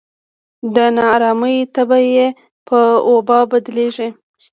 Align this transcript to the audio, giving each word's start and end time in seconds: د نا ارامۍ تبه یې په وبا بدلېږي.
د 0.73 0.75
نا 0.95 1.03
ارامۍ 1.15 1.57
تبه 1.75 1.99
یې 2.13 2.27
په 2.67 2.79
وبا 3.11 3.39
بدلېږي. 3.51 4.09